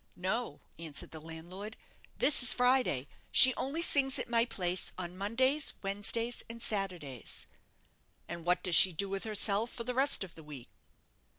"No," 0.15 0.61
answered 0.79 1.11
the 1.11 1.19
landlord; 1.19 1.77
"this 2.17 2.41
is 2.41 2.53
Friday. 2.53 3.07
She 3.31 3.53
only 3.53 3.83
sings 3.83 4.17
at 4.17 4.27
my 4.27 4.45
place 4.45 4.91
on 4.97 5.15
Mondays, 5.15 5.73
Wednesdays, 5.83 6.41
and 6.49 6.59
Saturdays." 6.59 7.45
"And 8.27 8.43
what 8.43 8.63
does 8.63 8.75
she 8.75 8.93
do 8.93 9.07
with 9.07 9.25
herself 9.25 9.69
for 9.71 9.83
the 9.83 9.93
rest 9.93 10.23
of 10.23 10.33
the 10.33 10.43
week?" 10.43 10.69